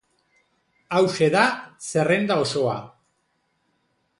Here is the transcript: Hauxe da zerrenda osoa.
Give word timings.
Hauxe 0.99 1.27
da 1.35 1.43
zerrenda 1.89 2.39
osoa. 2.47 2.77